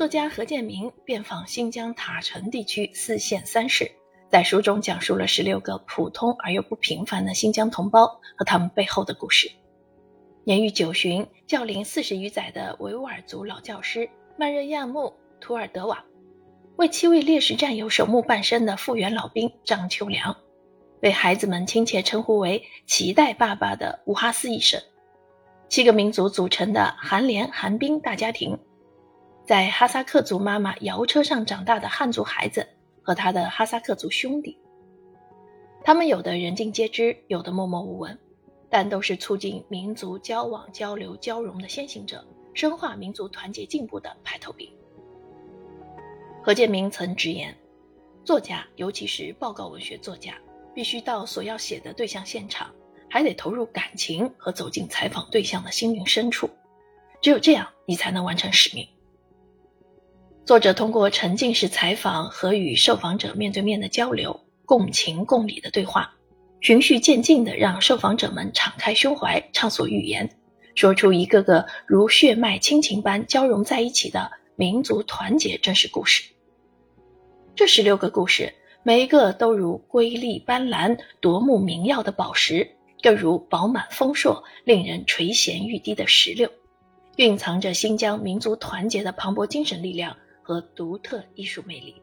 [0.00, 3.92] 作家何建明遍访新疆塔城地区四县三市，
[4.30, 9.50] 在书中讲述了十六个普通而又不平凡的新疆同胞和他们背后的故事。
[10.42, 14.08] 年逾九旬、教龄四十余载的维吾尔族老教师
[14.38, 15.00] 曼热亚木·
[15.38, 16.02] 图尔德瓦，
[16.76, 20.34] 为七位烈士战友守墓半生的复员老兵张秋良，
[20.98, 24.80] 被孩子们亲切称呼为“脐带爸爸”的乌哈斯医生。
[25.68, 28.58] 七个民族组成的韩联韩冰大家庭，
[29.50, 32.68] 在哈萨克族妈妈摇车上长大的汉族孩子
[33.02, 34.56] 和他的哈萨克族兄弟，
[35.82, 38.16] 他们有的人尽皆知，有的默默无闻，
[38.68, 44.70] 但都是促进民族交往、交流、交融的先行者，深化民族团结进步的排头兵。
[46.44, 47.52] 何建明曾直言，
[48.24, 50.32] 作家，尤其是报告文学作家，
[50.72, 52.72] 必须到所要写的对象现场。
[53.08, 56.48] 还得投入感情和走进采访对象的心灵深处，
[57.20, 58.86] 只有这样，你才能完成使命。
[60.50, 66.12] 作者通过沉浸式采访和与受访者面对面的交流，共情共理的对话，
[66.60, 70.28] 循序渐进地让受访者们敞开胸怀，畅所欲言，
[70.74, 76.24] 说出一个个如血脉亲情般交融在一起的民族团结真实故事。
[77.54, 82.68] 这十六个故事，每一个都如瑰丽斑斓、夺目明耀的宝石。
[83.02, 86.50] 更如饱满丰硕、令人垂涎欲滴的石榴，
[87.14, 90.16] 蕴藏着新疆民族团结的磅礴精神力量
[90.50, 92.02] 和独特艺术魅力。